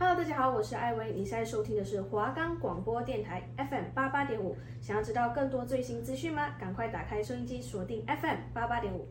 [0.00, 4.56] Hello，大家好，我是艾薇，你现在收听的是华冈广播电台 FM 八八点五。
[4.80, 6.50] 想要知道更多最新资讯吗？
[6.56, 9.08] 赶快打开收音机，锁定 FM 八八点五。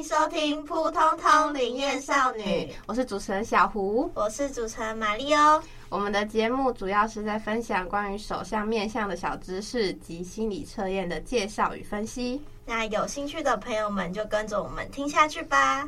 [0.00, 2.42] 迎收听《扑通通灵验少女》，
[2.86, 5.62] 我是主持人小胡，我是主持人玛丽欧。
[5.90, 12.42] 我们的节目主要是在分享关于手相面相的小知识及心理测验的介绍与分析。
[12.64, 15.86] 那有兴趣的朋友们就跟着我们听下去吧。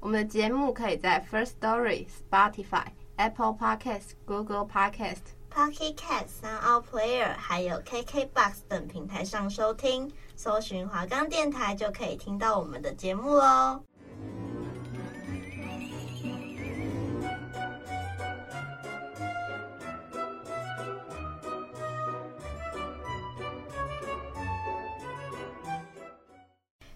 [0.00, 2.86] 我们的节目可以在 First Story、Spotify、
[3.20, 10.10] Apple Podcast、Google Podcast、Pocket Cast、Sound Player 还有 KKBox 等平台上收听。
[10.34, 13.82] 搜寻华冈电台就可以听到我们的节目哦。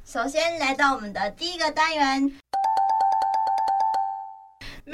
[0.06, 2.40] 首先来到我们的第一个单元，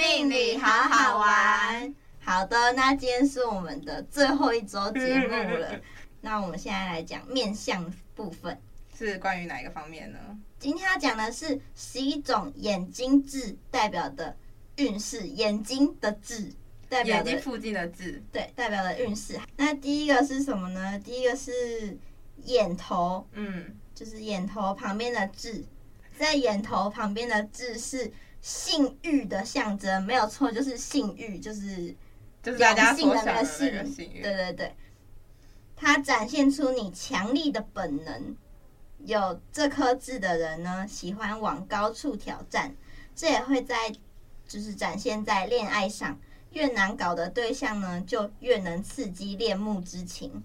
[0.01, 1.95] 命理好好玩。
[2.21, 5.79] 好的，那今天是我们的最后一周节目了。
[6.23, 7.85] 那我们现在来讲面相
[8.15, 8.59] 部分，
[8.99, 10.19] 是关于哪一个方面呢？
[10.59, 14.35] 今天要讲的是十一种眼睛痣代表的
[14.77, 16.51] 运势，眼睛的痣
[16.89, 19.39] 代表眼睛附近的痣，对，代表的运势。
[19.59, 20.99] 那第一个是什么呢？
[21.01, 21.99] 第一个是
[22.45, 25.63] 眼头，嗯，就是眼头旁边的痣，
[26.17, 28.11] 在眼头旁边的痣是
[28.41, 31.95] 性欲的象征，没有错，就是性欲，就是
[32.43, 34.75] 就是大家性的那个性，对对对。
[35.77, 38.37] 它展现出你强力的本能。
[39.07, 42.75] 有这颗痣的人呢，喜欢往高处挑战，
[43.17, 43.91] 这也会在
[44.47, 46.19] 就是展现在恋爱上。
[46.53, 50.43] 越难搞的对象呢，就越能刺激恋慕之情。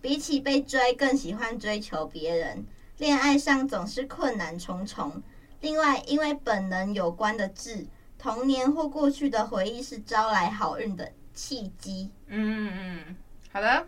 [0.00, 2.64] 比起被追，更喜欢追求别人。
[2.96, 5.22] 恋爱上总是困难重重。
[5.60, 7.86] 另外，因为本能有关的痣，
[8.18, 12.10] 童年或过去的回忆是招来好运的契机。
[12.26, 13.16] 嗯嗯，
[13.52, 13.86] 好的。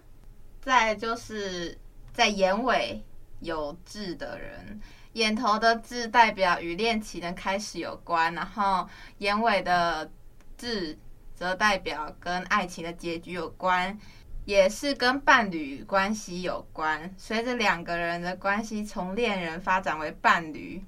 [0.60, 1.78] 再就是
[2.12, 3.02] 在眼尾
[3.40, 4.78] 有痣的人，
[5.14, 8.86] 眼头的痣代表与恋情的开始有关，然后
[9.18, 10.10] 眼尾的
[10.58, 10.98] 痣
[11.34, 13.98] 则代表跟爱情的结局有关，
[14.44, 17.14] 也是跟伴侣关系有关。
[17.16, 20.84] 随着两个人的关系从恋人发展为伴侣，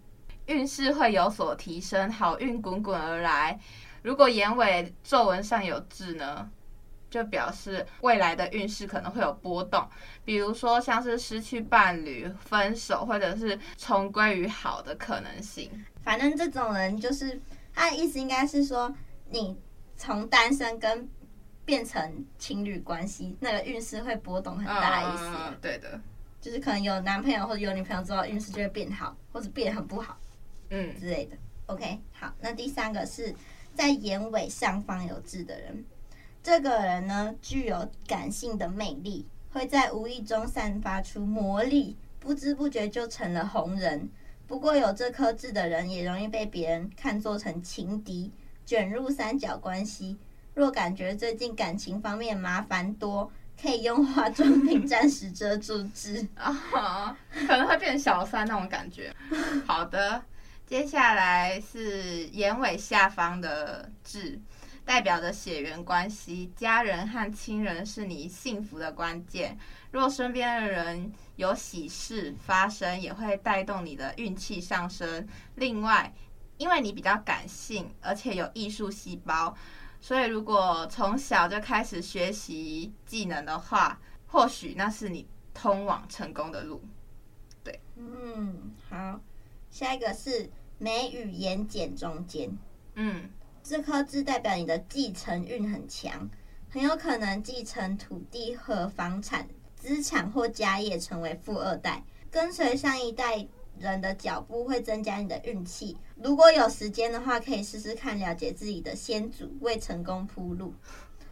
[0.46, 3.58] 运势会有所提升，好运滚滚而来。
[4.02, 6.50] 如果眼尾皱纹上有痣呢？
[7.10, 9.86] 就表示未来的运势可能会有波动，
[10.24, 15.70] 比如说像是失去伴侣、分手，或者是重归于好的可能性。
[16.02, 17.38] 反正这种人就是
[17.74, 18.90] 他的意思，应该是说
[19.28, 19.54] 你
[19.94, 21.06] 从单身跟
[21.66, 25.24] 变成情侣关系，那个运势会波动很大的意思。
[25.26, 26.00] 嗯，对的，
[26.40, 30.16] 就是可能有男朋友或者有女朋友之后，运势就会变好，或者变得很不好，
[30.72, 31.36] 嗯之类的。
[31.66, 33.34] OK，好，那第三个是
[33.74, 35.84] 在眼尾上方有痣的人。
[36.42, 44.08] 这个人呢，具有感性的魅力，会在无意中散发出魔力，不知不觉就成了红人。
[44.48, 48.32] 不过有这颗痣的人，也容易被别人看作成情敌，
[48.66, 50.18] 卷入三角关系。
[50.54, 57.16] 若感觉最近感情方面麻烦多，可以用化妆品暂时遮住痣啊，
[57.46, 59.14] 可能会变成小三那种感觉。
[59.64, 60.22] 好的，
[60.72, 64.40] 接下来是眼尾下方的痣。
[64.86, 69.58] 代表的血缘关系，家人和亲人是你幸福的关键。
[69.90, 75.28] 若身边的人有喜事发生，也会带动你的运气上升。
[75.56, 76.10] 另外，
[76.56, 79.54] 因为你比较感性，而且有艺术细胞，
[80.00, 86.82] 所以如果从小就开始学习技能的话，或许那是你通往成功的路。
[87.62, 89.20] 对，嗯，好，
[89.70, 90.50] 下一个是
[90.82, 92.58] 眉与眼睑中间，
[92.96, 93.30] 嗯。
[93.64, 96.28] 这颗痣代表你的继承运很强，
[96.68, 99.46] 很有可能继承土地和房产
[99.76, 102.02] 资产或家业，成为富二代。
[102.28, 103.46] 跟随上一代
[103.78, 105.96] 人的脚步会增加你的运气。
[106.16, 110.74] 如果有时间的话，可以试试看了解自己的先祖，为成功铺路。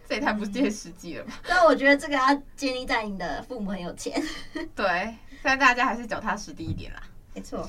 [0.09, 1.41] 这也太不切实际了吧？
[1.49, 4.23] 但我觉得这个要建立在你的父母很有钱。
[4.77, 7.03] 对，但大家还是脚踏实地一点啦。
[7.35, 7.69] 没错。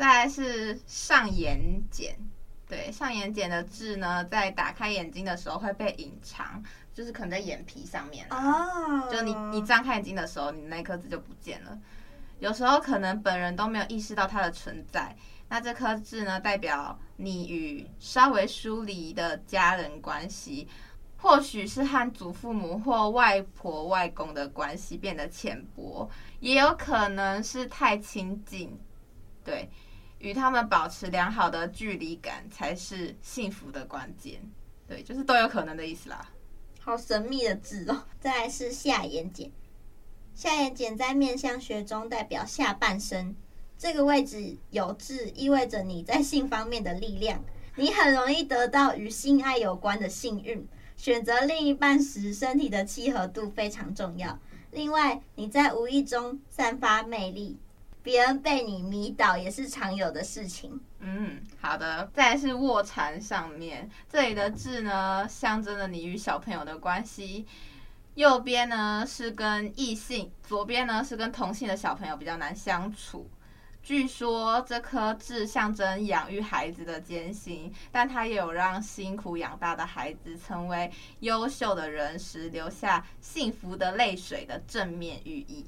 [0.00, 1.60] 再来是上眼
[1.92, 2.10] 睑。
[2.66, 6.62] 对，上眼睑的痣呢，在打开眼睛的时候会被隐藏，
[6.94, 9.02] 就是可能在眼皮上面哦。
[9.02, 9.12] Oh.
[9.12, 11.78] 就你你张开眼睛的时候，你那颗痣就不见了。
[12.38, 15.14] 有时候可能本人都没有意识到它的存在，
[15.50, 20.66] 那这颗痣呢，代表你与稍微疏离的家人关系，
[21.18, 26.08] 或许是和祖父母或外婆外公的关系变得浅薄，
[26.38, 28.80] 也有可能是太亲近。
[29.42, 29.68] 对，
[30.20, 34.40] 与他们保持良好的距离感才是幸福的关键。
[34.86, 36.30] 对，就是都有可能的意思啦。
[36.78, 38.04] 好神秘的字哦。
[38.20, 39.50] 再来是下眼睑，
[40.34, 43.34] 下眼睑在面相学中代表下半身。
[43.78, 47.42] 这个位置有痣，意味着你在性方面的力量，
[47.76, 50.66] 你很容易得到与性爱有关的幸运。
[50.96, 54.38] 选择另一半时，身体的契合度非常重要。
[54.70, 57.58] 另外，你在无意中散发魅力，
[58.02, 60.80] 别人被你迷倒也是常有的事情。
[61.00, 62.10] 嗯，好的。
[62.12, 67.46] 再来是卧蚕上面，这里的痣呢，象征着你与小朋友的关系。
[68.14, 73.30] 右边呢是跟异性，左边呢是跟同性的小朋友比较难相处。
[73.82, 85.64] 据说这颗痣象征养育孩子的艰辛，但它也有让辛苦养大的孩子成为优秀的人时留下幸福的泪水的正面寓意。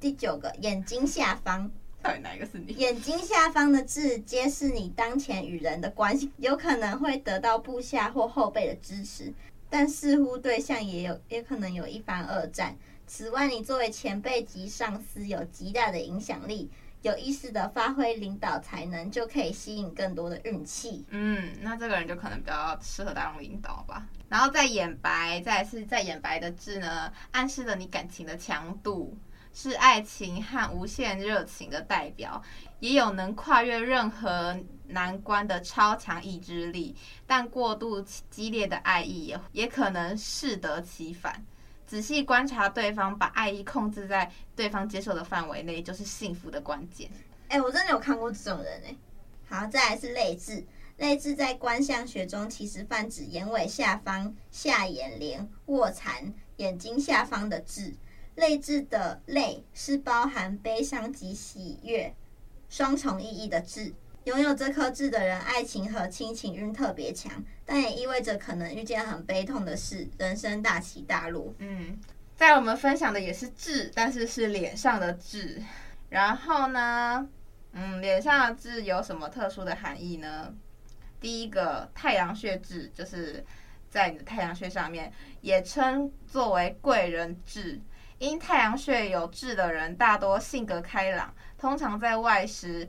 [0.00, 1.70] 第九个，眼睛下方，
[2.02, 2.72] 到底哪一个是你？
[2.74, 9.32] 眼睛下方的痣揭示你当前与人的关系，有可能会得到部下或后辈的支持，
[9.70, 12.76] 但似乎对象也有也可能有一番恶战。
[13.06, 16.70] 此外，你作为前辈及上司有极大的影响力。
[17.02, 21.04] 有意识的发挥领导才能，就可以吸引更多的运气。
[21.10, 24.04] 嗯，那这个人就可能比较适合当领导吧。
[24.28, 29.16] 然后再眼白，再是在眼白的痣呢，暗示了你感情的强度，
[29.58, 32.42] 是爱情和无限热情的代表，
[32.78, 34.54] 也有能跨越任何
[34.86, 36.94] 难关的超强意志力。
[37.26, 41.42] 但过度激烈的爱意也也可能适得其反。
[41.86, 47.10] 仔细观察对方，把爱意控制在对方接受的范围内，就是幸福的关键。
[47.48, 48.94] 哎、我真的有看过这种人哎。
[49.48, 50.62] 好，再来是泪痣，
[50.98, 57.94] 泪痣在观相学中其实泛指眼尾下方、下眼帘、卧蚕、眼睛下方的痣。
[58.36, 62.14] 泪痣的泪是包含悲伤及喜悦
[62.68, 63.92] 双重意义的痣。
[64.24, 67.32] 拥有这颗痣的人，爱情和亲情运特别强，
[67.64, 71.54] 但也意味着可能遇见很悲痛的事，人生大起大落。
[71.58, 71.96] 嗯，
[72.36, 75.62] 在我们分享的也是痣，但是是脸上的痣。
[76.10, 77.28] 然后呢，
[77.72, 80.52] 嗯，脸上的痣有什么特殊的含义呢？
[81.20, 83.44] 第一个，太阳穴痣，就是
[83.88, 87.80] 在你的太阳穴上面，也称作为贵人痣。
[88.18, 92.88] 因太阳穴有痣的人，大多性格开朗，通常在外时。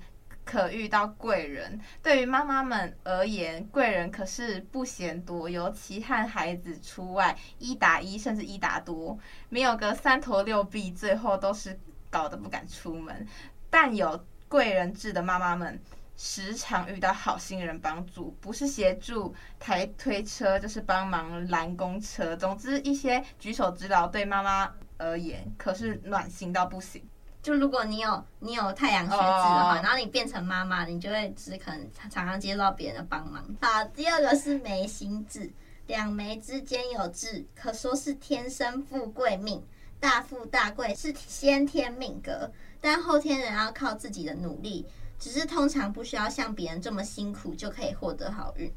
[0.50, 9.20] 可遇到贵人，对于妈妈们而言，贵人可是不嫌多，尤其和孩子出外一打一甚至一打多，
[9.50, 11.78] 没有个三头六臂，最后都是
[12.10, 13.28] 搞得不敢出门。
[13.70, 15.78] 但有贵人痣的妈妈们，
[16.16, 22.34] 时常遇到好心人帮助，不是协助抬推车，就是帮忙拦公车。
[22.38, 27.04] 总之，一些举手之劳对妈妈而言，可是暖心到不行。
[27.44, 29.86] 就如果你有你有太阳穴痣的话，oh.
[29.86, 33.46] 然后你变成妈妈，你就会只可能常常接受到别人的帮忙。
[33.62, 35.50] 好，第二个是眉心痣，
[35.86, 39.64] 两眉之间有痣，可说是天生富贵命，
[39.98, 42.52] 大富大贵是先天命格，
[42.82, 44.86] 但后天人要靠自己的努力，
[45.18, 48.70] 只是通常不需要像别人这么辛苦就可以获得好运。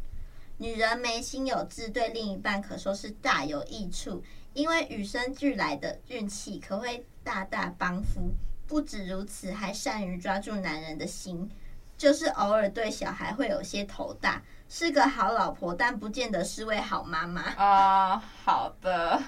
[0.59, 4.23] 女人眉心有痣，对另一半可说是大有益处，
[4.53, 8.31] 因为与生俱来的运气可会大大帮扶。
[8.67, 11.51] 不止如此，还善于抓住男人的心，
[11.99, 18.17] 就是偶尔对小孩会有些头大，是个好老婆，但不见得是位好妈妈啊。
[18.17, 19.21] Uh, 好的，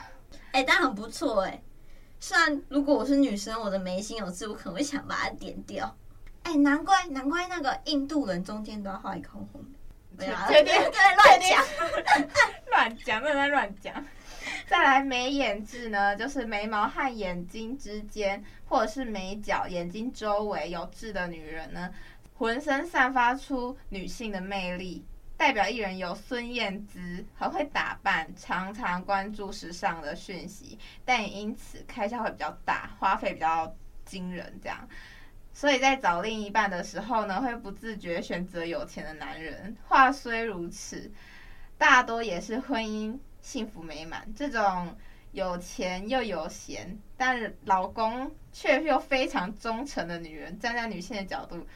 [0.52, 1.60] 哎、欸，但很不错哎。
[2.20, 5.92] 虽然如果我是女生，我的眉心有痣，我可能会想把它点掉。
[6.44, 9.60] 哎、欸，难怪难怪那个印度人中间都要画一口红。
[10.16, 11.66] 不要，对乱讲，
[12.70, 13.92] 乱讲，不能 乱讲。
[14.66, 21.92] 再来眉眼痣呢，就是眉毛和眼睛之间，或者是眉角、眼睛周围有痣的女人呢，
[22.34, 25.04] 浑身散发出女性的魅力，
[25.36, 34.88] 代表艺人有孙燕姿，很会打扮，常常关注时尚的讯息，但也因此开销会比较大，花费比较惊人，这样。
[35.54, 39.76] 所以在找另一半的时候呢，会不自觉选择有钱的男人。
[39.86, 41.12] 话虽如此，
[41.76, 43.18] 大多也是婚姻。
[43.42, 44.96] 幸福美满，这种
[45.32, 51.66] 有钱又有闲，但是老公却又非常忠诚的女人，站在女性的角度，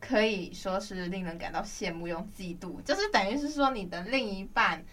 [0.00, 2.82] 可以说是令人感到羡慕又嫉妒。
[2.82, 4.84] 就是等于是说，你的另一半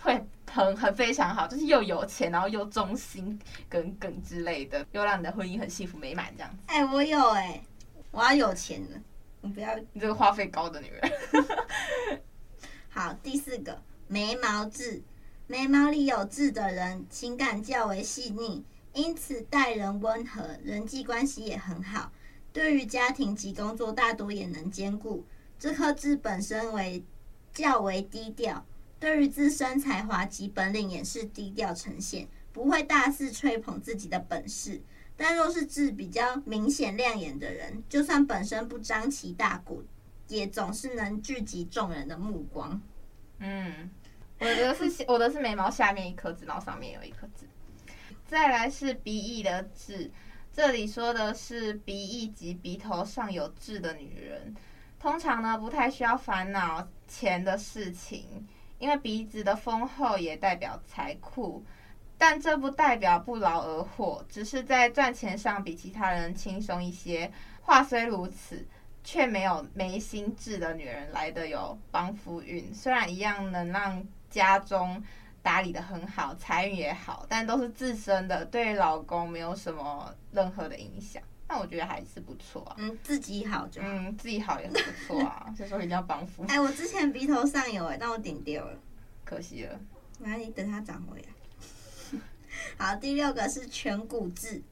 [0.00, 6.58] 会很很非常好，就是又有钱，然后又忠心耿耿之类的，又让你的婚姻很幸福美满这样子。
[6.66, 7.64] 哎、欸，我有哎、欸，
[8.10, 9.00] 我要有钱的。
[9.42, 11.12] 你不要，你这个花费高的女人。
[12.90, 15.02] 好，第四个眉毛痣，
[15.50, 22.12] 眉毛里有痣的人情感较为细腻，因此待人温和，人际关系也很好。
[22.52, 25.24] 对于家庭及工作，大多也能兼顾。
[25.58, 27.02] 这颗痣本身为
[27.52, 28.64] 较为低调，
[29.00, 34.80] 对于自身才华及本领也是低调呈现，不会大肆吹捧自己的本事。
[35.16, 39.82] 但若是痣比较明显亮眼的人，就算本身不张旗大鼓，
[40.28, 42.80] 也总是能聚集众人的目光。
[43.40, 43.90] 嗯，
[44.40, 47.46] 我的是我的是眉毛下面一颗痣，然后上面有一颗痣。
[48.26, 50.10] 再来是鼻翼的痣。
[50.52, 54.54] 这里说的是鼻翼及鼻头上有痣的女人，
[54.98, 58.46] 通常呢不太需要烦恼钱的事情，
[58.78, 61.64] 因为鼻子的丰厚也代表财库，
[62.18, 67.30] 但这不代表不劳而获，只是在赚钱上比其他人轻松一些。
[67.62, 68.66] 话虽如此，
[69.04, 75.02] 却没有眉心痣的女人来的有帮夫运，虽然一样能让家中。
[75.42, 81.22] 打理得很好，财运也好，但都是自身的，对老公没有什么任何的影响。
[81.48, 82.76] 那我觉得还是不错啊。
[82.76, 83.88] 嗯，自己好就好。
[83.88, 85.46] 嗯，自己好也很不错啊。
[85.56, 86.44] 所以说一定要帮扶。
[86.46, 88.78] 哎，我之前鼻头上有哎，但我顶掉了，
[89.24, 89.80] 可惜了。
[90.18, 92.20] 那你等它长回来。
[92.76, 94.62] 好，第六个是颧骨痣，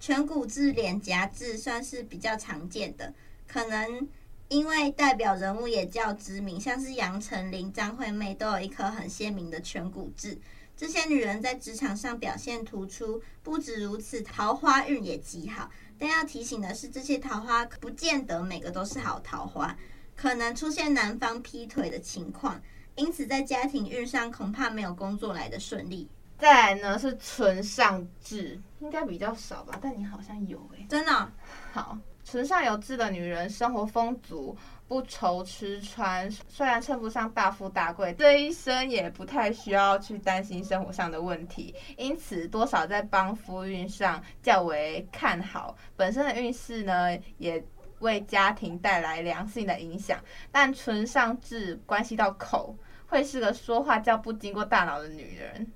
[0.00, 3.12] 颧骨痣、脸颊痣算是比较常见的，
[3.48, 4.08] 可能。
[4.48, 10.38] 因为代表人物也较知名，像是杨丞琳、张惠妹都有一颗很鲜明的颧骨痣。
[10.76, 15.70] 这些女人在职场上表现突出，不止如此，桃花运也极好。
[15.98, 19.76] 但要提醒的是，这些桃花不见得每个都是好桃花，
[20.16, 22.60] 可能出现男方劈腿的情况，
[22.96, 26.08] 因此在家庭运上恐怕没有工作来的顺利。
[26.38, 29.78] 再来呢是唇上痣，应该比较少吧？
[29.80, 31.30] 但你好像有诶、欸，真的、哦、
[31.72, 31.98] 好。
[32.24, 34.56] 唇上有痣的女人，生活丰足，
[34.88, 36.28] 不愁吃穿。
[36.48, 45.76] 虽然称不上大富大贵，这一生也不太需要去担心生活上的问题，因此多少在帮夫运上较为看好。
[45.96, 47.62] 本身的运势呢，也
[48.00, 50.18] 为家庭带来良性的影响。
[50.50, 52.74] 但唇上痣关系到口，
[53.06, 55.70] 会是个说话较不经过大脑的女人。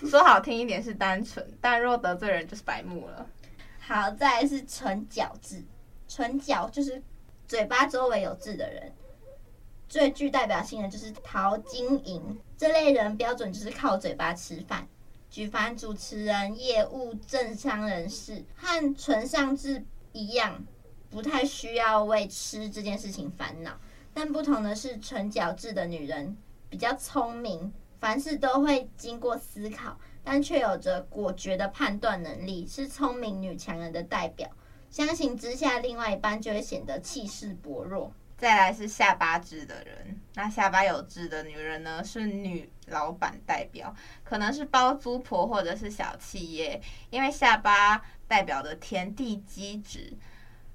[0.10, 3.26] 说好听一点是单纯，但若得罪人就是白目了。
[3.88, 5.64] 好，再来是唇角痣，
[6.06, 7.02] 唇角就是
[7.46, 8.92] 嘴巴周围有痣的人，
[9.88, 14.86] 最具代表性的就是陶晶莹这类人，标准就是靠嘴巴吃饭。
[15.30, 20.62] 举凡主持人、业务、政商人士，和唇上痣一样，
[21.08, 23.74] 不太需要为吃这件事情烦恼。
[24.12, 26.36] 但不同的是，唇角痣的女人
[26.68, 29.98] 比较聪明，凡事都会经过思考。
[30.22, 34.48] 但却有着果决的判断能力，是聪明女强人的代表。
[34.90, 38.12] 相形之下，另外一半就会显得气势薄弱。
[38.36, 50.12] 再来是下巴痣的人，那下巴有痣的女人呢，是女老板代表，可能是包租婆或者是小企业，因为下巴代表的天地基质。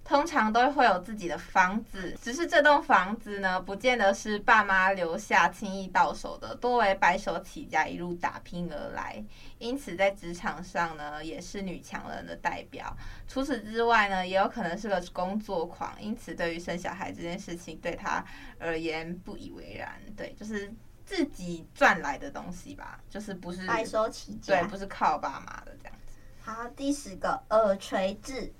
[0.06, 9.24] 通常都会有自己的房子，只是这栋房子呢，不见得是爸妈留下轻易到手的，多为白手起家一路打拼而来。
[9.60, 12.96] 因此，在职场上呢，也是女强人的代表。
[13.30, 18.24] 除此之外呢，也有可能是个工作狂，因此对于生小孩这件事情，对她
[18.60, 20.02] 而言不以为然。
[20.18, 20.70] 对，就是
[21.06, 26.18] 自己赚来的东西吧，就是不是白手起家，对，不是靠爸妈的这样子。
[26.42, 28.52] 好，第十个耳垂痣。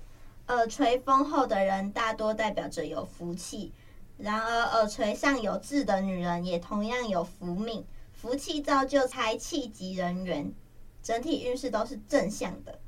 [0.48, 3.72] 耳垂丰厚的人大多代表着有福气，
[4.18, 7.82] 然而耳垂上有痣的女人也同样有福命，
[8.12, 10.52] 福气造就财气及人缘，
[11.02, 12.78] 整体运势都是正向的。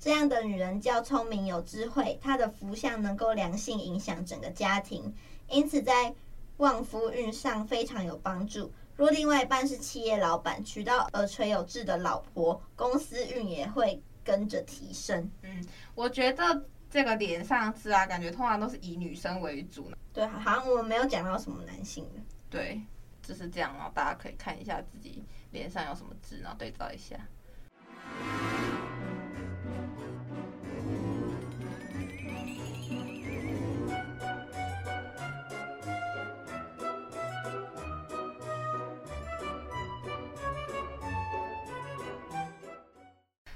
[0.00, 5.14] 这样的女人较聪明有智慧，她的福相能够良性影响整个家庭，
[5.50, 6.14] 因此在
[6.56, 8.72] 旺夫运上非常有帮助。
[8.96, 15.30] 若另外一半是企业老板，娶到耳垂有痣的老婆，公司运也会跟着提升。
[15.42, 15.62] 嗯，
[15.94, 16.64] 我觉得。
[16.94, 19.96] 这个脸上痣啊，感觉通常都是以女生为主呢。
[20.12, 22.20] 对，好像我们没有讲到什么男性的。
[22.48, 22.80] 对，
[23.20, 23.90] 就是这样哦。
[23.92, 27.16] 大家可以看一下自己脸上有什么痣，然后对照一下。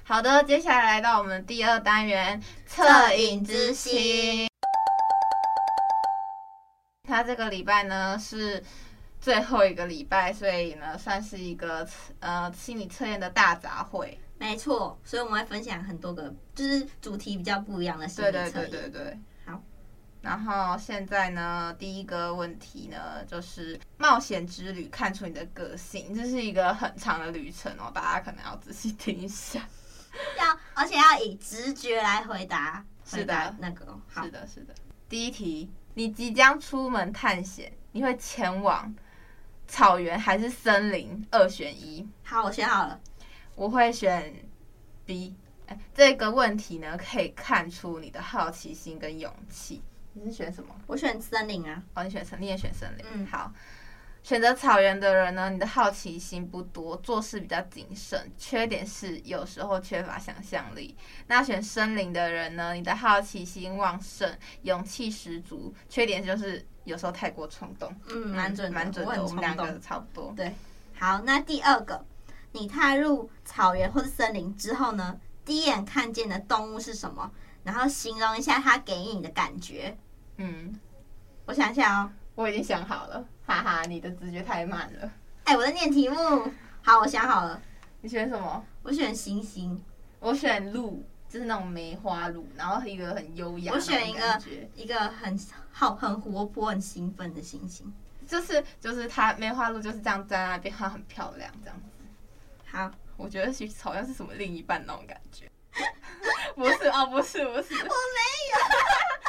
[0.02, 4.48] 好的，接下来来到我们第二单元恻隐之心。
[7.02, 8.62] 他这个礼拜呢是
[9.18, 11.88] 最后一个礼拜，所以呢算是一个
[12.20, 14.16] 呃心理测验的大杂烩。
[14.36, 18.52] 没错，所以我们会分享很多个，就是主题比较不一样的心理测验。
[18.52, 19.18] 对对对对对。
[19.46, 19.60] 好，
[20.20, 29.66] 然后现在呢，第一个问题呢，就是冒险之旅看出你的个性，这是一个很长的旅程哦，大家可能要仔细听一下。
[30.78, 32.84] 要，而且要以直觉来回答。
[33.04, 34.74] 是的，那个，是的，是的。
[35.08, 38.94] 第一题，你即将出门探险，你会前往
[39.66, 41.26] 草原还是森林？
[41.30, 42.06] 二选一。
[42.22, 43.00] 好，我选好了，
[43.54, 44.34] 我会选
[45.06, 45.34] B。
[45.66, 49.82] 哎，这个问题呢，可以看出你的好奇心跟勇气。
[50.12, 50.74] 你是选什么？
[50.86, 51.82] 我选森林啊。
[51.94, 53.06] 哦，你选森，你也选森林。
[53.12, 53.50] 嗯，好。
[54.22, 60.94] 选择草原的人呢，你的好奇心不多，做事比较谨慎，缺点是有时候缺乏想象力。
[61.28, 64.30] 那选森林的人呢，你的好奇心旺盛，
[64.62, 67.94] 勇气十足，缺点就是有时候太过冲动。
[68.10, 69.22] 嗯，蛮准，蛮准的。
[69.22, 70.32] 我，我们两个差不多。
[70.36, 70.52] 对，
[70.94, 72.04] 好，那第二个，
[72.52, 77.30] 你踏入草原或者森林之后呢，第一眼看见的动物是什么？
[77.64, 79.96] 然后形容一下它给你的感觉。
[80.36, 80.78] 嗯，
[81.46, 85.10] 我想想哦，我已经想好了，哈哈，你的直觉太慢了。
[85.44, 86.16] 哎、欸，我在念题目。
[86.82, 87.60] 好，我想好了。
[88.02, 88.62] 你选什么？
[88.82, 89.82] 我选星星。
[90.20, 93.72] 我选鹿，就是那种梅花鹿，然后一个很优雅。
[93.72, 94.42] 我选一个
[94.74, 95.40] 一个很
[95.72, 97.90] 好、很活泼、很兴奋的星星。
[98.26, 101.86] 就是就是它梅花鹿就是这样在那边，它很漂亮，这样子。
[102.66, 105.50] 好，我觉得其实好像是什么另一半那种感觉。
[106.56, 108.20] 不是哦，不是，不是，我没
[108.52, 108.58] 有。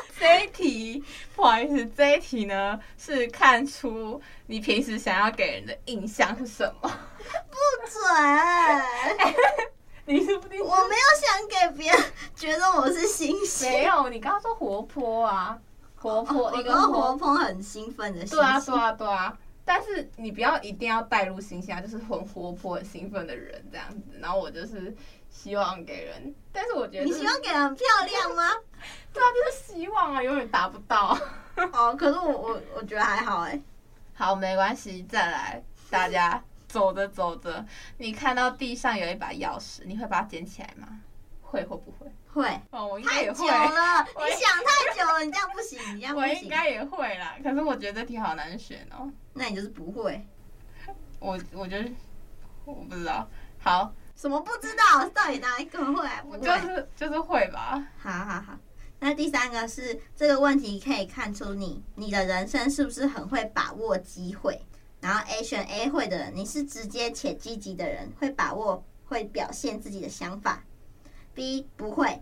[0.19, 1.03] 这一题
[1.35, 6.91] 不好意思，这一题呢是看出你平时想要给人的印象是什么？
[7.49, 7.57] 不
[7.89, 8.03] 准，
[10.05, 10.61] 你是不是？
[10.61, 12.03] 我没有想给别人
[12.35, 13.71] 觉得我是新鲜。
[13.71, 15.57] 没有，你刚刚说活泼啊，
[15.95, 18.25] 活泼、哦、一个活泼很兴奋的。
[18.25, 19.37] 对啊，对啊，对啊。
[19.69, 24.17] 但是你不要一定要带入星星啊，就是很活泼、很兴奋的人这样子。
[24.19, 24.91] 然后我就是
[25.29, 28.49] 希望给人，但是我觉得你希望给人很漂亮吗？
[29.13, 31.15] 对啊，就是希望啊，永远达不到。
[31.71, 33.61] 哦，可是我我我觉得还好哎。
[34.15, 35.61] 好，没关系，再来，
[35.91, 37.63] 大家走着走着，
[37.99, 40.99] 你看到地上有一把钥匙，你会把它捡起来吗？
[41.43, 42.11] 会或不会？
[42.33, 42.61] 会。
[42.71, 43.47] 哦，我应该也会。
[43.47, 46.29] 太久了， 你想太久了，你这样不行，你这样不行。
[46.29, 49.11] 我应该也会啦，可是我觉得这题好难选哦。
[49.33, 50.25] 那你就是不会。
[51.19, 51.91] 我我觉得
[52.65, 53.27] 我不知道。
[53.59, 53.93] 好。
[54.15, 55.07] 什么不知道？
[55.13, 56.05] 到底哪一个会？
[56.23, 57.81] 不会就是就是会吧。
[57.97, 58.57] 好好好。
[58.99, 64.61] 那第三个是这个问题可以看出你你的人生是不是很会把握机会。
[64.99, 70.61] 然后 A 选 A 会的人，你是直接且积极的人，会把握会表现自己的想法。
[71.39, 72.21] B 不会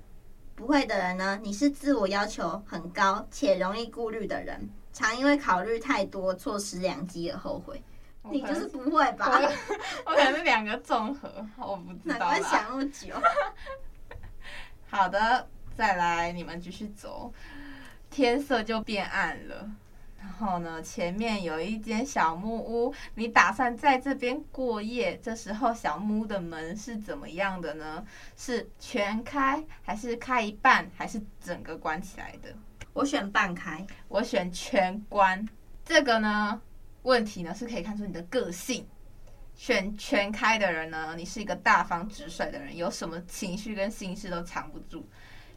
[0.53, 7.81] 不会的人呢，你是自我要求很高且容易顾虑的人，常因为考虑太多错失良机而后悔。
[8.29, 9.41] 你就是不会吧？
[10.05, 12.19] 我可能是两个综合，我不知道。
[12.19, 13.07] 难怪想那么久。
[14.87, 17.33] 好的，再来，你们继续走。
[18.11, 19.67] 天色就变暗了，
[20.27, 25.17] 然后呢，前面有一间小木屋，你打算在这边过夜。
[25.23, 28.05] 这时候，小木屋的门是怎么样的呢？
[28.35, 32.53] 是全开，还是开一半，还是整个关起来的？
[32.91, 35.47] 我选半开，我选全关。
[35.85, 36.61] 这个呢？
[37.03, 38.85] 问题呢，是可以看出你的个性。
[39.55, 45.07] 选全开的人呢，你是一个大方直率的人，有什么情绪跟心事都藏不住。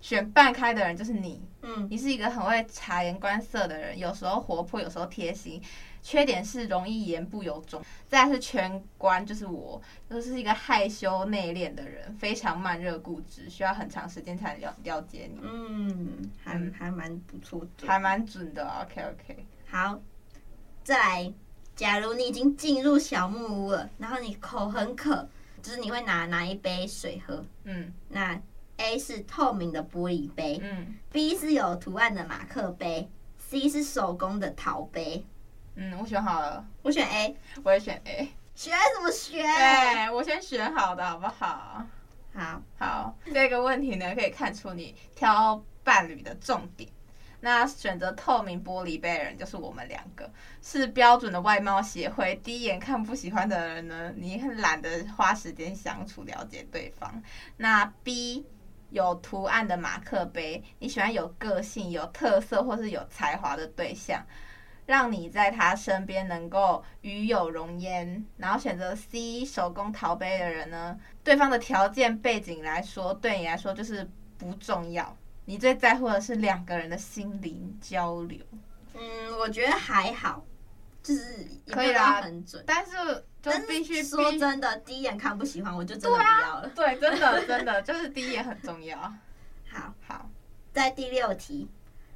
[0.00, 5.62] 选半开的人就是你，嗯，你是一个很会察言观色的人，有时候活泼，有时候贴心。
[6.02, 7.82] 缺点是容易言不由衷。
[8.08, 15.38] 再来是全关，就是我，就是一个害羞内敛的人，非常慢热固执，需要很长时间才了了解你。
[15.42, 18.66] 嗯，还还蛮不错的，还蛮准的。
[18.82, 20.00] OK OK，好。
[20.82, 21.34] 再来，
[21.76, 25.28] 假如你已经进入小木屋了，然后你口很渴，
[25.60, 27.44] 就是你会拿拿一杯水喝。
[27.64, 28.40] 嗯，那
[28.80, 35.24] A 是透明的玻璃杯，嗯，B 是有图案的马克杯，C 是手工的陶杯。
[35.74, 38.28] 嗯，我选好了，我选 A，我也选 A。
[38.54, 39.42] 选什么选？
[39.44, 41.84] 对，我先选好的，好不好？
[42.34, 43.16] 好，好。
[43.32, 46.88] 这个问题呢，可以看出你挑伴侣的重点。
[47.42, 50.30] 那选择透明玻璃杯的人就是我们两个，
[50.62, 52.34] 是标准的外貌协会。
[52.44, 57.22] 第一眼看不喜欢的人呢，你很懒得花时间相处了解对方。
[57.56, 58.44] 那 B
[58.90, 64.24] 有图案的马克杯，你喜欢有个性、有特色或是有才华的对象，
[64.86, 68.24] 让你在他身边能够与有容焉。
[68.36, 75.16] 然后选择 C 手工陶杯的人呢，对方的条件背景来说，对你来说就是不重要。
[75.44, 78.38] 你最在乎的是两个人的心灵交流。
[78.94, 80.44] 嗯，我觉得还好，
[81.02, 82.62] 就是可以啦，很准。
[82.66, 82.92] 但是
[83.42, 86.70] 就必须说真的，第一眼看不喜欢，我就真的不要了。
[86.74, 88.98] 对真的真的 就是第一眼很重要。
[89.70, 90.28] 好好，
[90.72, 91.68] 在第六题，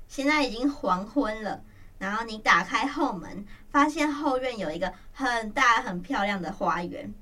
[0.06, 1.62] 现在已经黄昏了，
[1.98, 7.14] 然后你打开后门，发现后院有一个很大很漂亮的花园。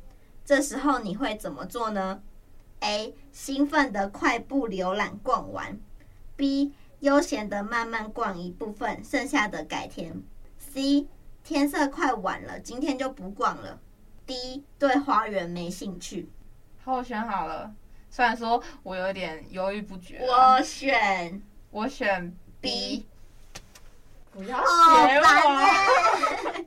[0.44, 2.20] 这时候你会怎么做呢
[2.80, 3.14] ？A.
[3.30, 5.78] 兴奋的快步浏览逛完
[6.36, 6.72] ；B.
[6.98, 10.20] 悠闲的慢慢逛一部分，剩下的改天
[10.74, 11.06] ；C.
[11.44, 13.80] 天色快晚了，今天就不逛了
[14.26, 14.62] ；D.
[14.78, 16.28] 对花园没兴趣。
[16.84, 17.72] 好，我选好了。
[18.10, 23.06] 虽然说我有点犹豫不决，我选我选 B。
[24.32, 25.28] 不要选我。
[26.46, 26.56] Oh,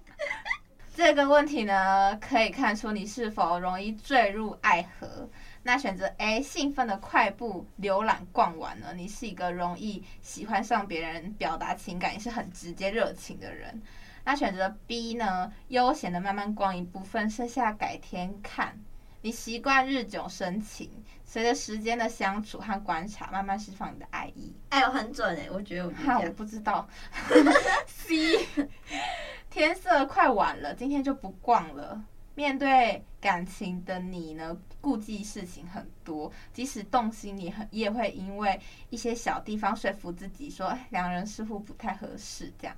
[0.95, 5.27] 这个问题呢，可以看出你是否容易坠入爱河。
[5.63, 13.81] 那选择 A，兴奋的快步浏览逛完了，你是一个容易喜欢上别人，表达情感也是很直接热情的人。
[14.25, 18.77] 那选择 B 呢，悠闲的慢慢逛一部分，剩下改天看。
[19.21, 20.89] 你习惯日久生情，
[21.23, 24.53] 随着时间的相处和观察，慢慢释放你的爱意。
[24.69, 26.87] 哎呦，很准哎，我觉得我哈，我不知道。
[27.87, 28.47] C，
[29.49, 32.03] 天色快晚了，今天就不逛了。
[32.33, 38.59] 面对感情的你呢，顾忌事情很多，即使动心，你很也会因为
[38.89, 42.75] 一些小地方说服自己说，哎，两人似乎不太合适这样。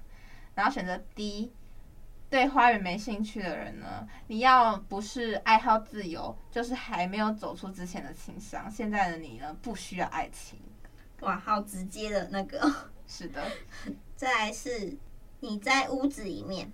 [0.58, 1.54] 然后选择 D。
[2.30, 8.70] 对花园没兴趣的人呢，你要不是爱好自由，就是还没有走出之前的情伤。
[8.70, 10.60] 现在的你呢，不需要爱情。
[11.22, 12.70] 哇，好直接的那个。
[13.08, 13.41] 是的。
[14.17, 14.98] 再来是
[15.39, 16.70] 你在屋子里面，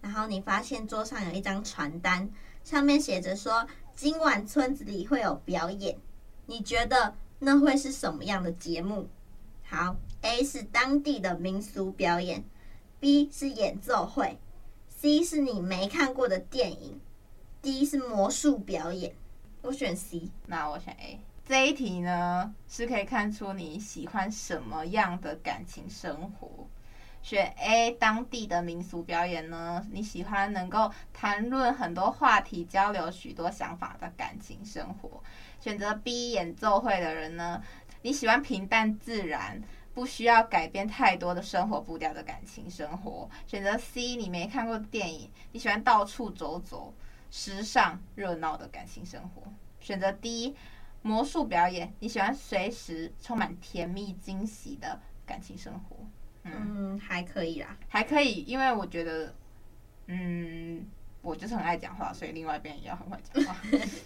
[0.00, 2.30] 然后你发现桌上有一张传单，
[2.64, 5.98] 上面写着说今晚村子里会有表演，
[6.46, 9.10] 你觉得那会是什么样的节目？
[9.62, 12.42] 好，A 是当地的民俗表演
[13.00, 14.38] ，B 是演奏会。
[14.88, 17.00] C 是你没看过的电影
[17.60, 19.14] ，D 是魔术表演。
[19.62, 21.20] 我选 C，那我选 A。
[21.44, 26.66] 这一题呢，是可以看出你喜欢什么样的感情生活。
[27.22, 35.22] 选 A，当地的民俗表演呢，你喜欢能够谈论很多话题，交流许多想法的感情生活。
[35.60, 37.62] 选择 B，演奏会的人呢，
[38.02, 39.60] 你喜欢平淡自然。
[39.96, 43.26] 不需要改变太多的生活步调的感情生活。
[43.46, 46.92] 选择 C，你没看过的电影，你喜欢到处走走，
[47.30, 49.42] 时尚热闹的感情生活。
[49.80, 50.54] 选择 D，
[51.00, 55.96] 魔术表演，你喜欢随时充满甜蜜惊喜的感情生活。
[56.42, 56.52] 嗯，
[56.92, 59.34] 嗯，还可以啦，还可以，因为我觉得，
[60.08, 60.86] 嗯，
[61.22, 63.56] 我就是很爱讲话，所以另外一边也要很会讲话。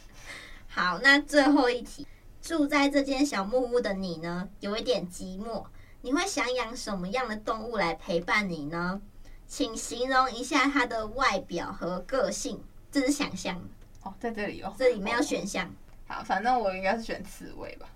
[0.69, 2.07] 好，那最后一题，
[2.41, 5.67] 住在这间小木屋的你呢，有一点寂寞。
[6.03, 9.01] 你会想养什么样的动物来陪伴你呢？
[9.47, 12.63] 请形容一下它的外表和个性。
[12.91, 13.61] 这是想象
[14.03, 15.67] 哦，在这里哦，这里没有选项。
[15.67, 15.71] 哦。
[16.09, 17.87] 好，反正我应该是选刺猬吧。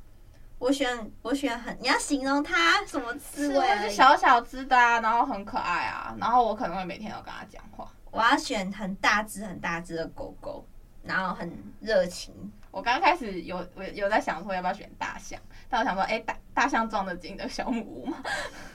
[0.58, 3.54] 我选我选很，你要形容它什么刺猬？
[3.54, 7.90] 刺猬是小小只的啊，然后很可爱啊，然后我可能会每天都跟它讲话。
[8.10, 10.64] 我要选很大只很大只的狗狗，
[11.02, 12.32] 然后很热情。
[12.74, 18.20] 我刚开始有我有在想说要不要选大象，但我想说，哎、欸，大大象撞得进的小木屋吗？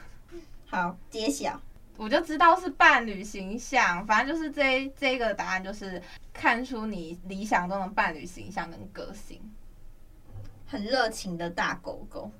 [0.71, 1.61] 好，揭晓，
[1.97, 9.37] 我就知道是伴侣形象，反正就是这这个答案就是看出你理想中的伴侣形象跟个性，
[10.65, 12.31] 很热情的大狗狗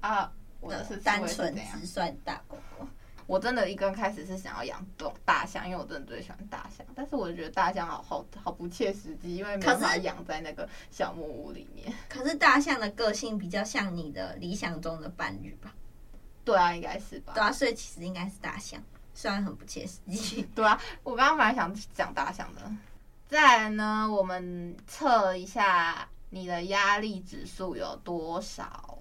[0.00, 2.86] 啊，我的是单纯直率的大狗狗。
[3.26, 6.86] 我真的一刚开始是想要养动大象，因为我真的最喜欢大象。
[6.94, 11.92] 但是我觉得大象好好好不切实际，因为没办法养在那个小木屋里面。
[12.08, 15.74] 可是大象的个性比较像你的理想中的伴侣吧？
[16.44, 17.32] 对啊，应该是吧？
[17.34, 18.80] 对啊，所以其实应该是大象，
[19.12, 20.42] 虽然很不切实际。
[20.54, 22.62] 对啊，我刚刚本来想讲大象的。
[23.26, 28.96] 再来呢，我们测一下你的压力指数有多少。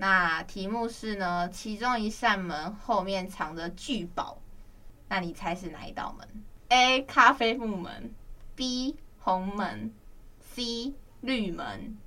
[0.00, 4.38] 那题目是呢，其中一扇门后面藏着巨宝，
[5.08, 6.28] 那你猜是哪一道门
[6.68, 7.02] ？A.
[7.02, 8.14] 咖啡木门
[8.54, 8.94] ，B.
[9.18, 9.92] 红门
[10.40, 10.94] ，C.
[11.20, 11.98] 绿门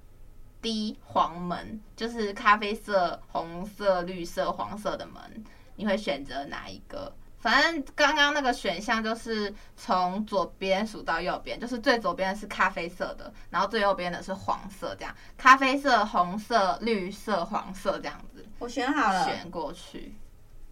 [0.61, 0.97] ，D.
[1.03, 5.43] 黄门，就是咖啡色、红色、绿色、黄色的门，
[5.75, 7.13] 你会选择哪一个？
[7.41, 18.45] 反正刚刚那个选项就是从左边数到右边，就是最左边的是咖啡色的，然后最右边的是黄色，这样咖啡色、红色、绿色、黄色这样子。
[18.59, 20.13] 我选好了，选过去，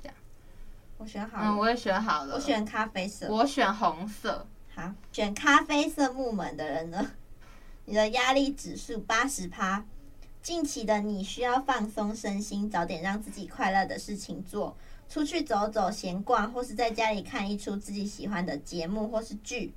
[0.02, 0.16] 这样。
[1.00, 2.36] 我选好了，嗯，我也选好了。
[2.36, 4.46] 我选咖啡色，我选红色。
[4.76, 7.12] 好，选咖啡色木门的人呢，
[7.86, 9.84] 你的压力指数八十趴。
[10.42, 14.78] 近期的你需要放松身心，找点让自己快乐的事情做。
[15.10, 19.74] 出去走走、闲逛，或是在家里看一出自己喜欢的节目或是剧，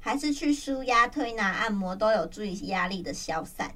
[0.00, 3.72] 还是去舒压、推拿、按摩，都有助于压力的消散。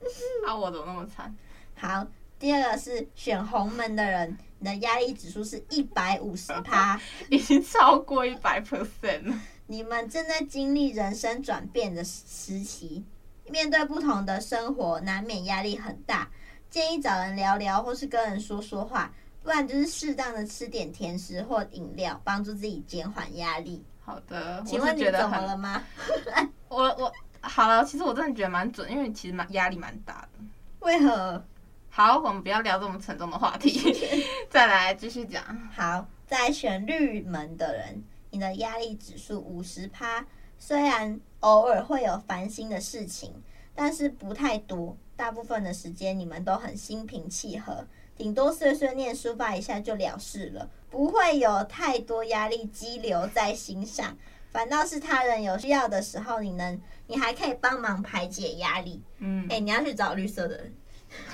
[0.46, 1.34] 啊，我怎么那么惨？
[1.76, 2.06] 好，
[2.38, 9.40] 第二个是选红门的人，你的压力指数是一百五十趴， 已经超过一百 percent 了。
[9.66, 13.02] 你们正在经历人生转变的时期，
[13.48, 16.28] 面对不同的生活，难免压力很大。
[16.68, 19.14] 建议找人聊聊，或是跟人说说话，
[19.44, 23.84] 不然就是适当的吃点甜食或饮料，帮助自己减缓压力。
[24.00, 25.84] 好的，请问你怎么了吗？
[26.68, 30.44] 我我好了，其实我真的觉得蛮准，因为其实蛮压力蛮大的。
[30.80, 31.44] 为何？
[31.90, 33.94] 好，我们不要聊这么沉重的话题，
[34.48, 35.44] 再来继续讲。
[35.72, 38.02] 好，在选绿门的人。
[38.30, 40.26] 你的压力指数五十趴，
[40.58, 43.32] 虽然偶尔会有烦心的事情，
[43.76, 44.96] 但是不太多。
[45.14, 54.16] 大部分的时间你们都很心平气和，顶多碎碎念抒发一下就了事了，不会有太多压力积留在心上。
[54.50, 59.02] 反倒是他人有需要的时候，你能，你还可以帮忙排解压力。
[59.18, 60.74] 嗯，哎、欸，你要去找绿色的人，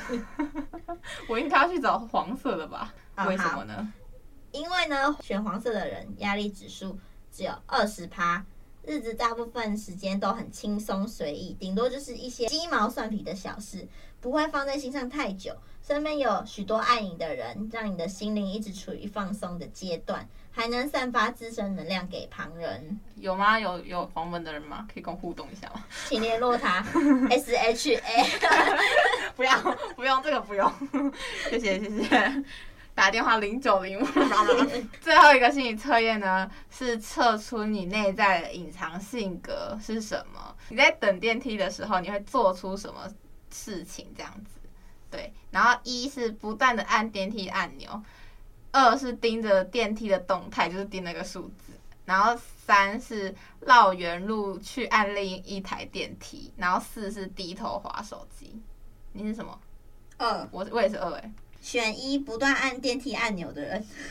[1.28, 2.94] 我应该要去找黄色的吧？
[3.16, 3.92] 哦、为什么呢？
[4.52, 6.98] 因为呢，选黄色的人压力指数
[7.30, 8.42] 只有二十趴，
[8.90, 13.87] 日子大部分时间都很轻松随意，顶多就是一些鸡毛蒜皮的小事，
[14.20, 15.55] 不会放在心上太久。
[15.87, 22.98] 身边有许多爱你的人，让你的心灵一直处于放松的阶段，还能散发自身能量给旁人。
[23.14, 23.61] 有吗？
[23.61, 24.88] 有有黄文的人吗？
[24.92, 25.85] 可以跟我互动一下吗？
[26.09, 26.85] 请联络他，
[27.31, 28.24] S H A。
[29.37, 29.57] 不要，
[29.94, 30.68] 不用这个，不用。
[31.48, 32.44] 谢谢，谢谢。
[32.94, 34.05] 打电话零九零五。
[35.00, 40.55] 最后一个心理测验呢，是测出你内在的隐藏性格是什么。
[40.68, 43.11] 你在等电梯的时候，你会做出什么
[43.50, 44.07] 事情？
[44.16, 44.61] 这样子，
[45.11, 45.33] 对。
[45.50, 48.03] 然后一是不断的按电梯按钮，
[48.70, 51.72] 二是盯着电梯的动态，就是盯那个数字。
[52.05, 56.53] 然后三是绕原路去按另一台电梯。
[56.57, 58.61] 然后四是低头滑手机。
[59.12, 59.59] 你是什么？
[60.18, 60.48] 二。
[60.53, 61.33] 我我也是二哎。
[61.61, 63.87] 选一不断按电梯按钮的人，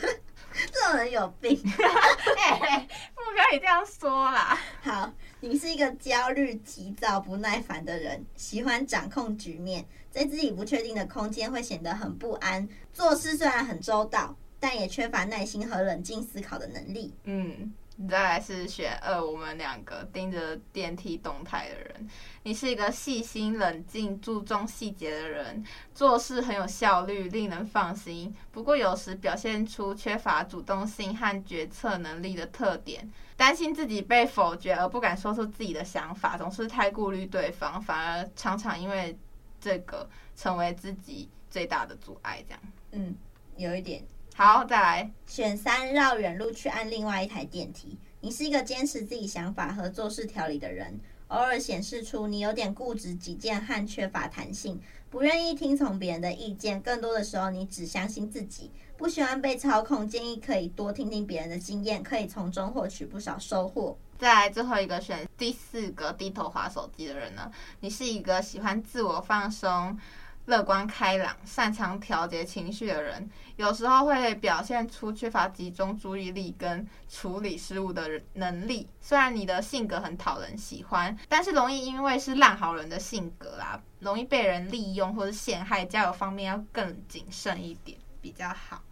[0.72, 1.60] 这种人有病。
[2.38, 4.58] 哎，不可以这样说啦。
[4.82, 12.68] 好，你是一个焦虑、急躁、不耐烦的人，喜欢掌控局面，在自己不确定的空间会显得很不安。
[12.92, 17.12] 做事虽然很周到，但也缺乏耐心和冷静思考的能力。
[17.24, 17.72] 嗯。
[18.08, 22.08] 再来是选二，我们两个盯着电梯动态的人。
[22.42, 28.34] 你是一个细心、冷静、注重细节的人，做事很有效率，令人放心。
[28.50, 39.16] 不过有时表现出缺乏主动性和决策能力的特点，担心自己被否决而不敢说出自己的想法，总是太顾虑对方，反而常常因为
[39.60, 42.42] 这个成为自己最大的阻碍。
[42.48, 42.60] 这样，
[42.92, 43.14] 嗯，
[43.56, 44.02] 有一点。
[44.42, 47.98] 好，再来选三，绕远路去按另外一台电梯。
[48.22, 50.98] 你是一个坚持自己想法和做事条理的人，
[51.28, 56.80] 偶尔显示出你有点固执己见和缺乏弹性，不愿意听从别人的意见。
[56.80, 60.08] 更多的时候，你只相信自己，不喜欢被操控。
[60.08, 63.94] 建议可以多听听别人的经验，可以从中获取不少收获。
[64.18, 67.52] 再来最后一个选第四个低头滑手机的人呢？
[67.80, 69.98] 你是一个喜欢自我放松。
[70.46, 78.88] 乐观开朗、擅长调节情绪的人，有时候会表现出缺乏集中注意力跟处理事务的能力。
[79.00, 85.84] 虽然你的性格很讨人喜欢，但是容易因为是烂好人的性格啦，容易被人利用或者陷害。
[85.84, 88.82] 交友方面要更谨慎一点比较好。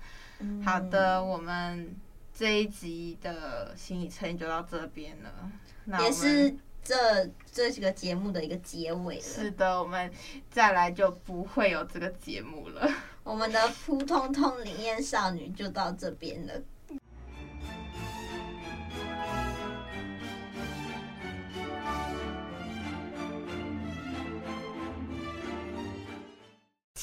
[0.41, 1.97] 嗯、好的，我们
[2.33, 5.51] 这一集的心理测验就到这边了。
[5.87, 6.57] 那也是。
[6.89, 9.21] 这这几个节目的一个结尾了。
[9.23, 10.11] 是的，我们
[10.51, 12.91] 再来就不会有这个节目了。
[13.23, 16.55] 我们的扑通通灵验少女就到这边了。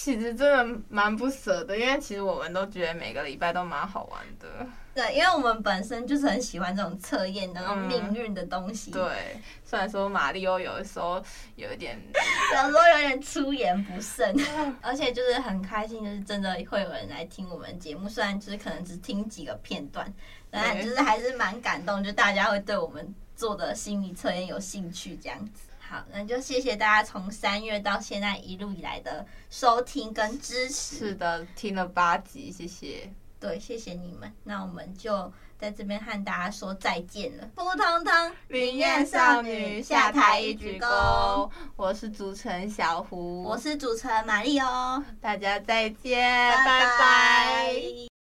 [0.06, 4.48] 其实真的蛮不舍的，因为其实我们都觉得每个礼拜都蛮好玩的。
[4.94, 8.92] 对，因为我们本身就是很喜欢这种测验的那种命运的东西。
[8.92, 11.20] 嗯、对，虽然说马里欧有的时候
[11.56, 14.32] 有一点， 有时候有点出言不慎，
[14.80, 18.08] 而且就是很开心，就是真的会有人来听我们节目。
[18.08, 20.14] 虽然就是可能只听几个片段，
[20.52, 25.64] 但就是还是蛮感动，就大家会对我们做的心理测验有兴趣这样子。
[25.88, 30.98] 好那就谢谢大家从三月到现在一路以来的收听跟支持。
[30.98, 33.10] 是的听了八集谢谢。
[33.40, 34.32] 对谢谢你们。
[34.44, 37.48] 那我们就在这边和大家说再见了。
[37.56, 41.50] 扑通通云燕少女下台一鞠躬。
[41.76, 43.44] 我是主持人小胡。
[43.44, 45.04] 我是主持人玛丽哦。
[45.22, 46.20] 大家再见
[46.66, 48.16] 拜拜。